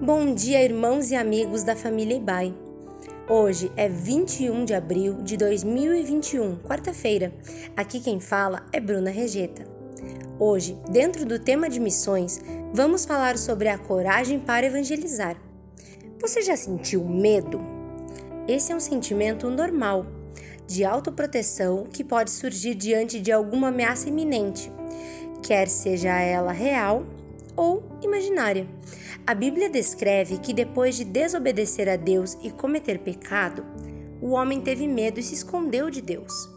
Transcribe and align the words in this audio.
Bom 0.00 0.34
dia, 0.34 0.62
irmãos 0.62 1.10
e 1.10 1.16
amigos 1.16 1.62
da 1.62 1.74
família 1.74 2.18
Ibai. 2.18 2.54
Hoje 3.26 3.72
é 3.74 3.88
21 3.88 4.66
de 4.66 4.74
abril 4.74 5.22
de 5.22 5.38
2021, 5.38 6.56
quarta-feira. 6.56 7.32
Aqui 7.74 7.98
quem 7.98 8.20
fala 8.20 8.66
é 8.74 8.78
Bruna 8.78 9.08
Regeta. 9.08 9.66
Hoje, 10.38 10.78
dentro 10.90 11.24
do 11.24 11.38
tema 11.38 11.70
de 11.70 11.80
missões, 11.80 12.42
vamos 12.74 13.06
falar 13.06 13.38
sobre 13.38 13.70
a 13.70 13.78
coragem 13.78 14.38
para 14.38 14.66
evangelizar. 14.66 15.40
Você 16.20 16.42
já 16.42 16.58
sentiu 16.58 17.02
medo? 17.02 17.58
Esse 18.46 18.72
é 18.72 18.76
um 18.76 18.80
sentimento 18.80 19.48
normal 19.48 20.04
de 20.66 20.84
autoproteção 20.84 21.84
que 21.90 22.04
pode 22.04 22.32
surgir 22.32 22.74
diante 22.74 23.18
de 23.18 23.32
alguma 23.32 23.68
ameaça 23.68 24.10
iminente, 24.10 24.70
quer 25.42 25.68
seja 25.68 26.20
ela 26.20 26.52
real 26.52 27.15
ou 27.56 27.82
imaginária. 28.02 28.68
A 29.26 29.34
Bíblia 29.34 29.68
descreve 29.68 30.38
que 30.38 30.52
depois 30.52 30.96
de 30.96 31.04
desobedecer 31.04 31.88
a 31.88 31.96
Deus 31.96 32.36
e 32.42 32.50
cometer 32.50 32.98
pecado, 32.98 33.64
o 34.20 34.30
homem 34.30 34.60
teve 34.60 34.86
medo 34.86 35.18
e 35.18 35.22
se 35.22 35.34
escondeu 35.34 35.90
de 35.90 36.00
Deus. 36.00 36.48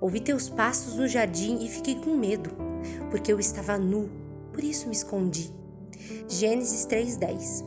Ouvi 0.00 0.20
teus 0.20 0.48
passos 0.48 0.96
no 0.96 1.06
jardim 1.06 1.64
e 1.64 1.68
fiquei 1.68 1.96
com 1.96 2.16
medo, 2.16 2.50
porque 3.10 3.32
eu 3.32 3.38
estava 3.38 3.76
nu, 3.76 4.10
por 4.52 4.62
isso 4.64 4.86
me 4.86 4.94
escondi. 4.94 5.52
Gênesis 6.28 6.86
3:10. 6.86 7.64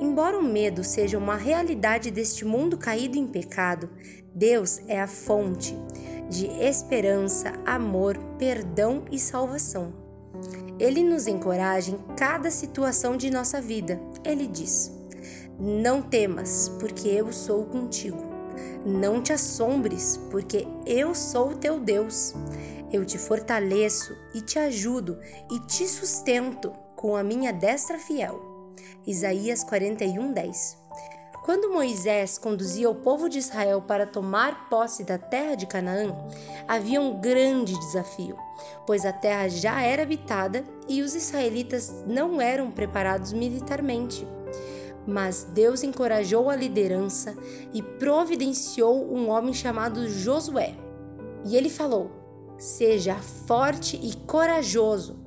Embora 0.00 0.38
o 0.38 0.42
medo 0.42 0.82
seja 0.82 1.18
uma 1.18 1.36
realidade 1.36 2.10
deste 2.10 2.44
mundo 2.44 2.78
caído 2.78 3.18
em 3.18 3.26
pecado, 3.26 3.90
Deus 4.34 4.80
é 4.86 5.00
a 5.00 5.06
fonte 5.06 5.76
de 6.30 6.46
esperança, 6.46 7.52
amor, 7.66 8.16
perdão 8.38 9.04
e 9.10 9.18
salvação. 9.18 9.99
Ele 10.78 11.02
nos 11.02 11.26
encoraja 11.26 11.92
em 11.92 11.98
cada 12.16 12.50
situação 12.50 13.16
de 13.16 13.30
nossa 13.30 13.60
vida. 13.60 14.00
Ele 14.24 14.46
diz: 14.46 14.90
Não 15.58 16.00
temas, 16.00 16.70
porque 16.80 17.08
eu 17.08 17.32
sou 17.32 17.64
contigo. 17.66 18.22
Não 18.84 19.22
te 19.22 19.32
assombres, 19.32 20.16
porque 20.30 20.66
eu 20.86 21.14
sou 21.14 21.54
teu 21.54 21.78
Deus. 21.78 22.34
Eu 22.92 23.04
te 23.04 23.18
fortaleço 23.18 24.16
e 24.34 24.40
te 24.40 24.58
ajudo 24.58 25.18
e 25.50 25.60
te 25.60 25.86
sustento 25.86 26.72
com 26.96 27.14
a 27.14 27.22
minha 27.22 27.52
destra 27.52 27.98
fiel. 27.98 28.72
Isaías 29.06 29.62
41, 29.62 30.32
10. 30.32 30.79
Quando 31.42 31.72
Moisés 31.72 32.36
conduzia 32.36 32.90
o 32.90 32.94
povo 32.94 33.28
de 33.28 33.38
Israel 33.38 33.80
para 33.80 34.06
tomar 34.06 34.68
posse 34.68 35.04
da 35.04 35.16
terra 35.16 35.54
de 35.54 35.66
Canaã, 35.66 36.14
havia 36.68 37.00
um 37.00 37.18
grande 37.18 37.78
desafio, 37.78 38.36
pois 38.86 39.06
a 39.06 39.12
terra 39.12 39.48
já 39.48 39.80
era 39.80 40.02
habitada 40.02 40.64
e 40.86 41.00
os 41.00 41.14
israelitas 41.14 42.04
não 42.06 42.40
eram 42.40 42.70
preparados 42.70 43.32
militarmente. 43.32 44.26
Mas 45.06 45.42
Deus 45.42 45.82
encorajou 45.82 46.50
a 46.50 46.56
liderança 46.56 47.34
e 47.72 47.82
providenciou 47.82 49.10
um 49.10 49.30
homem 49.30 49.54
chamado 49.54 50.08
Josué. 50.10 50.74
E 51.46 51.56
ele 51.56 51.70
falou: 51.70 52.10
Seja 52.58 53.14
forte 53.14 53.98
e 54.02 54.14
corajoso, 54.26 55.19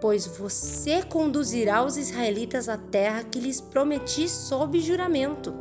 pois 0.00 0.26
você 0.26 1.02
conduzirá 1.02 1.84
os 1.84 1.96
israelitas 1.96 2.68
à 2.68 2.76
terra 2.76 3.24
que 3.24 3.40
lhes 3.40 3.60
prometi 3.60 4.28
sob 4.28 4.78
juramento, 4.80 5.54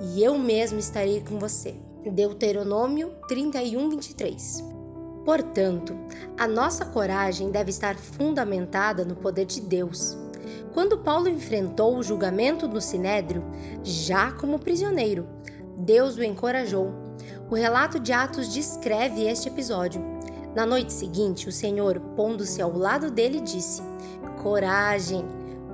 e 0.00 0.22
eu 0.22 0.38
mesmo 0.38 0.78
estarei 0.78 1.22
com 1.22 1.38
você. 1.38 1.74
Deuteronômio 2.04 3.12
31, 3.26 3.90
23. 3.90 4.64
Portanto, 5.24 5.98
a 6.38 6.46
nossa 6.46 6.84
coragem 6.86 7.50
deve 7.50 7.70
estar 7.70 7.96
fundamentada 7.96 9.04
no 9.04 9.16
poder 9.16 9.44
de 9.44 9.60
Deus. 9.60 10.16
Quando 10.72 10.98
Paulo 10.98 11.28
enfrentou 11.28 11.96
o 11.96 12.02
julgamento 12.02 12.68
no 12.68 12.80
Sinédrio, 12.80 13.44
já 13.82 14.32
como 14.32 14.58
prisioneiro, 14.58 15.26
Deus 15.76 16.16
o 16.16 16.22
encorajou. 16.22 16.92
O 17.50 17.54
relato 17.54 17.98
de 17.98 18.12
Atos 18.12 18.52
descreve 18.52 19.26
este 19.26 19.48
episódio. 19.48 20.17
Na 20.54 20.64
noite 20.66 20.92
seguinte, 20.92 21.48
o 21.48 21.52
Senhor, 21.52 22.00
pondo-se 22.16 22.60
ao 22.60 22.76
lado 22.76 23.10
dele, 23.10 23.40
disse: 23.40 23.82
Coragem, 24.42 25.24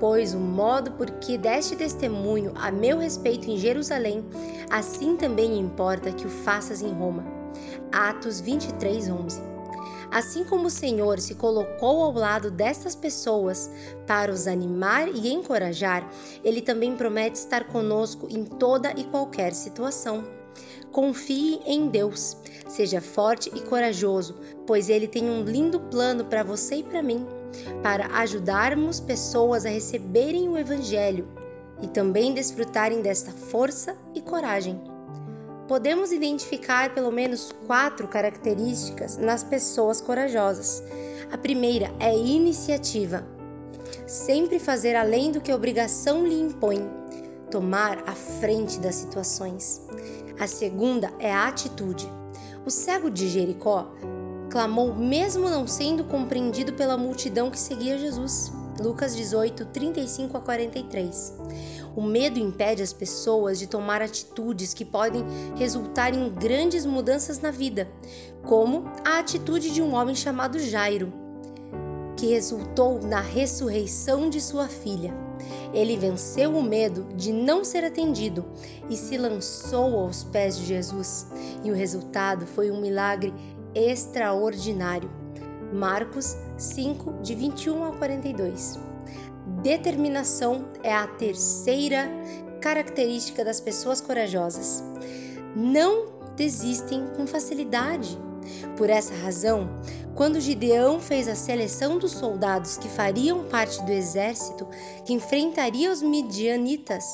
pois 0.00 0.34
o 0.34 0.38
modo 0.38 0.92
por 0.92 1.10
que 1.12 1.38
deste 1.38 1.76
testemunho 1.76 2.52
a 2.56 2.70
meu 2.70 2.98
respeito 2.98 3.50
em 3.50 3.56
Jerusalém, 3.56 4.24
assim 4.70 5.16
também 5.16 5.58
importa 5.58 6.12
que 6.12 6.26
o 6.26 6.30
faças 6.30 6.82
em 6.82 6.92
Roma. 6.92 7.24
Atos 7.92 8.40
23, 8.40 9.08
11. 9.08 9.54
Assim 10.10 10.44
como 10.44 10.66
o 10.66 10.70
Senhor 10.70 11.18
se 11.18 11.34
colocou 11.34 12.02
ao 12.02 12.12
lado 12.12 12.50
destas 12.50 12.94
pessoas 12.94 13.70
para 14.06 14.30
os 14.30 14.46
animar 14.46 15.08
e 15.08 15.32
encorajar, 15.32 16.08
Ele 16.44 16.60
também 16.60 16.94
promete 16.94 17.38
estar 17.38 17.64
conosco 17.64 18.28
em 18.30 18.44
toda 18.44 18.92
e 18.96 19.04
qualquer 19.04 19.52
situação. 19.54 20.24
Confie 20.92 21.60
em 21.66 21.88
Deus. 21.88 22.36
Seja 22.68 23.00
forte 23.00 23.50
e 23.54 23.60
corajoso, 23.60 24.36
pois 24.66 24.88
Ele 24.88 25.06
tem 25.06 25.28
um 25.28 25.42
lindo 25.42 25.80
plano 25.80 26.24
para 26.24 26.42
você 26.42 26.76
e 26.76 26.82
para 26.82 27.02
mim, 27.02 27.26
para 27.82 28.06
ajudarmos 28.18 29.00
pessoas 29.00 29.64
a 29.64 29.68
receberem 29.68 30.48
o 30.48 30.58
Evangelho 30.58 31.28
e 31.80 31.86
também 31.86 32.32
desfrutarem 32.32 33.00
desta 33.00 33.32
força 33.32 33.96
e 34.14 34.20
coragem. 34.20 34.80
Podemos 35.66 36.12
identificar 36.12 36.94
pelo 36.94 37.10
menos 37.10 37.50
quatro 37.66 38.06
características 38.06 39.16
nas 39.16 39.42
pessoas 39.42 40.00
corajosas. 40.00 40.82
A 41.32 41.38
primeira 41.38 41.90
é 41.98 42.14
iniciativa. 42.14 43.26
Sempre 44.06 44.58
fazer 44.58 44.94
além 44.94 45.32
do 45.32 45.40
que 45.40 45.50
a 45.50 45.56
obrigação 45.56 46.26
lhe 46.26 46.38
impõe, 46.38 46.86
tomar 47.50 48.02
a 48.06 48.12
frente 48.12 48.78
das 48.78 48.96
situações. 48.96 49.80
A 50.38 50.46
segunda 50.46 51.10
é 51.18 51.32
a 51.32 51.48
atitude. 51.48 52.10
O 52.66 52.70
cego 52.70 53.10
de 53.10 53.28
Jericó 53.28 53.90
clamou, 54.54 54.94
mesmo 54.94 55.50
não 55.50 55.66
sendo 55.66 56.04
compreendido 56.04 56.74
pela 56.74 56.96
multidão 56.96 57.50
que 57.50 57.58
seguia 57.58 57.98
Jesus. 57.98 58.52
Lucas 58.80 59.16
18, 59.16 59.64
35 59.64 60.36
a 60.36 60.40
43. 60.40 61.34
O 61.96 62.00
medo 62.00 62.38
impede 62.38 62.80
as 62.80 62.92
pessoas 62.92 63.58
de 63.58 63.66
tomar 63.66 64.00
atitudes 64.00 64.72
que 64.72 64.84
podem 64.84 65.24
resultar 65.56 66.14
em 66.14 66.30
grandes 66.30 66.86
mudanças 66.86 67.40
na 67.40 67.50
vida, 67.50 67.90
como 68.44 68.84
a 69.04 69.18
atitude 69.18 69.70
de 69.70 69.82
um 69.82 69.92
homem 69.92 70.14
chamado 70.14 70.60
Jairo, 70.60 71.23
que 72.24 72.30
resultou 72.30 73.02
na 73.02 73.20
ressurreição 73.20 74.30
de 74.30 74.40
sua 74.40 74.66
filha. 74.66 75.12
Ele 75.74 75.94
venceu 75.94 76.56
o 76.56 76.62
medo 76.62 77.06
de 77.14 77.34
não 77.34 77.62
ser 77.62 77.84
atendido 77.84 78.46
e 78.88 78.96
se 78.96 79.18
lançou 79.18 79.98
aos 79.98 80.24
pés 80.24 80.56
de 80.56 80.64
Jesus, 80.64 81.26
e 81.62 81.70
o 81.70 81.74
resultado 81.74 82.46
foi 82.46 82.70
um 82.70 82.80
milagre 82.80 83.34
extraordinário. 83.74 85.10
Marcos 85.70 86.34
5, 86.56 87.20
de 87.20 87.34
21 87.34 87.84
a 87.84 87.92
42. 87.92 88.78
Determinação 89.62 90.64
é 90.82 90.94
a 90.94 91.06
terceira 91.06 92.08
característica 92.58 93.44
das 93.44 93.60
pessoas 93.60 94.00
corajosas. 94.00 94.82
Não 95.54 96.06
desistem 96.36 97.06
com 97.18 97.26
facilidade. 97.26 98.16
Por 98.76 98.88
essa 98.88 99.14
razão, 99.14 99.68
quando 100.14 100.40
Gideão 100.40 101.00
fez 101.00 101.26
a 101.28 101.34
seleção 101.34 101.98
dos 101.98 102.12
soldados 102.12 102.76
que 102.76 102.88
fariam 102.88 103.44
parte 103.44 103.82
do 103.82 103.90
exército 103.90 104.66
que 105.04 105.12
enfrentaria 105.12 105.90
os 105.90 106.02
midianitas, 106.02 107.04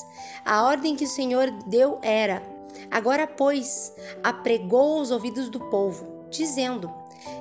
a 0.44 0.64
ordem 0.64 0.94
que 0.94 1.04
o 1.04 1.08
Senhor 1.08 1.50
deu 1.66 1.98
era: 2.02 2.42
Agora, 2.90 3.26
pois, 3.26 3.92
apregou 4.22 4.98
aos 4.98 5.10
ouvidos 5.10 5.48
do 5.48 5.60
povo, 5.60 6.26
dizendo: 6.30 6.92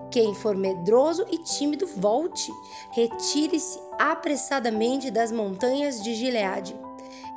Quem 0.09 0.33
for 0.33 0.55
medroso 0.55 1.25
e 1.29 1.37
tímido, 1.39 1.85
volte, 1.87 2.51
retire-se 2.91 3.79
apressadamente 3.97 5.11
das 5.11 5.31
montanhas 5.31 6.01
de 6.01 6.15
Gileade. 6.15 6.75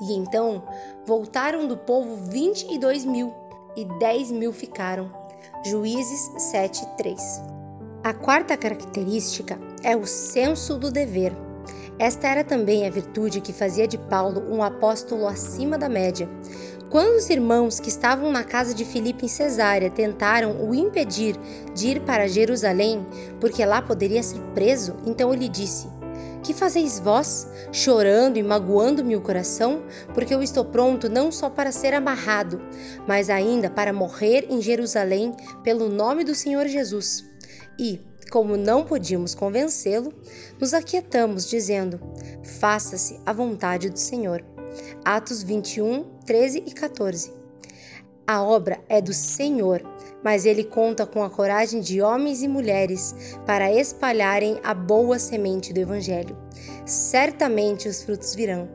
E 0.00 0.12
então 0.14 0.62
voltaram 1.06 1.66
do 1.66 1.76
povo 1.76 2.30
vinte 2.30 2.66
e 2.70 2.78
dois 2.78 3.04
mil, 3.04 3.32
e 3.76 3.84
dez 3.98 4.30
mil 4.30 4.52
ficaram. 4.52 5.10
Juízes 5.64 6.30
7, 6.50 6.84
3. 6.96 7.61
A 8.04 8.12
quarta 8.12 8.56
característica 8.56 9.56
é 9.80 9.96
o 9.96 10.04
senso 10.04 10.76
do 10.76 10.90
dever. 10.90 11.32
Esta 11.96 12.26
era 12.26 12.42
também 12.42 12.84
a 12.84 12.90
virtude 12.90 13.40
que 13.40 13.52
fazia 13.52 13.86
de 13.86 13.96
Paulo 13.96 14.42
um 14.52 14.60
apóstolo 14.60 15.24
acima 15.24 15.78
da 15.78 15.88
média. 15.88 16.28
Quando 16.90 17.14
os 17.14 17.30
irmãos 17.30 17.78
que 17.78 17.88
estavam 17.88 18.32
na 18.32 18.42
casa 18.42 18.74
de 18.74 18.84
Filipe 18.84 19.26
em 19.26 19.28
Cesárea 19.28 19.88
tentaram 19.88 20.68
o 20.68 20.74
impedir 20.74 21.36
de 21.76 21.90
ir 21.90 22.00
para 22.00 22.26
Jerusalém, 22.26 23.06
porque 23.38 23.64
lá 23.64 23.80
poderia 23.80 24.22
ser 24.24 24.40
preso, 24.52 24.96
então 25.06 25.32
ele 25.32 25.48
disse: 25.48 25.86
Que 26.42 26.52
fazeis 26.52 26.98
vós, 26.98 27.46
chorando 27.70 28.36
e 28.36 28.42
magoando-me 28.42 29.14
o 29.14 29.20
coração? 29.20 29.84
Porque 30.12 30.34
eu 30.34 30.42
estou 30.42 30.64
pronto 30.64 31.08
não 31.08 31.30
só 31.30 31.48
para 31.48 31.70
ser 31.70 31.94
amarrado, 31.94 32.60
mas 33.06 33.30
ainda 33.30 33.70
para 33.70 33.92
morrer 33.92 34.48
em 34.50 34.60
Jerusalém 34.60 35.36
pelo 35.62 35.88
nome 35.88 36.24
do 36.24 36.34
Senhor 36.34 36.66
Jesus. 36.66 37.30
E, 37.78 38.00
como 38.30 38.56
não 38.56 38.84
podíamos 38.84 39.34
convencê-lo, 39.34 40.12
nos 40.60 40.74
aquietamos, 40.74 41.48
dizendo: 41.48 42.00
Faça-se 42.60 43.20
a 43.26 43.32
vontade 43.32 43.90
do 43.90 43.98
Senhor. 43.98 44.44
Atos 45.04 45.42
21, 45.42 46.04
13 46.24 46.64
e 46.66 46.72
14. 46.72 47.32
A 48.26 48.42
obra 48.42 48.80
é 48.88 49.00
do 49.00 49.12
Senhor, 49.12 49.82
mas 50.22 50.46
ele 50.46 50.64
conta 50.64 51.04
com 51.04 51.24
a 51.24 51.30
coragem 51.30 51.80
de 51.80 52.00
homens 52.00 52.42
e 52.42 52.48
mulheres 52.48 53.14
para 53.44 53.72
espalharem 53.72 54.60
a 54.62 54.72
boa 54.72 55.18
semente 55.18 55.72
do 55.72 55.80
Evangelho. 55.80 56.36
Certamente 56.86 57.88
os 57.88 58.02
frutos 58.02 58.34
virão. 58.34 58.68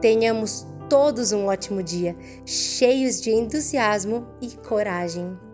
Tenhamos 0.00 0.66
todos 0.88 1.32
um 1.32 1.46
ótimo 1.46 1.82
dia, 1.82 2.16
cheios 2.44 3.20
de 3.20 3.30
entusiasmo 3.30 4.26
e 4.40 4.48
coragem. 4.56 5.45